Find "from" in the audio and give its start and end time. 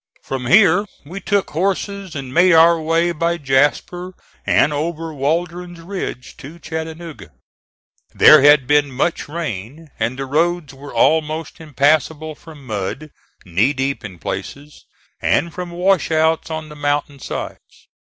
0.23-0.47, 12.33-12.65, 15.53-15.69